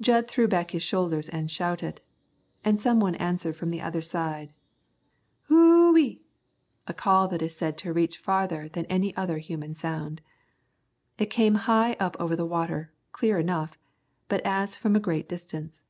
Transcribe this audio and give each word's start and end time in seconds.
Jud 0.00 0.26
threw 0.26 0.48
back 0.48 0.72
his 0.72 0.82
shoulders 0.82 1.28
and 1.28 1.48
shouted; 1.48 2.00
and 2.64 2.80
someone 2.80 3.14
answered 3.14 3.54
from 3.54 3.70
the 3.70 3.80
other 3.80 4.02
side, 4.02 4.52
"Who 5.42 5.96
ee!" 5.96 6.20
a 6.88 6.92
call 6.92 7.28
that 7.28 7.42
is 7.42 7.54
said 7.54 7.78
to 7.78 7.92
reach 7.92 8.18
farther 8.18 8.68
than 8.68 8.86
any 8.86 9.14
other 9.14 9.38
human 9.38 9.76
sound. 9.76 10.20
It 11.16 11.26
came 11.30 11.54
high 11.70 11.92
up 12.00 12.16
over 12.18 12.34
the 12.34 12.44
water, 12.44 12.92
clear 13.12 13.38
enough, 13.38 13.78
but 14.26 14.40
as 14.44 14.76
from 14.76 14.96
a 14.96 15.00
great 15.00 15.28
distance. 15.28 15.84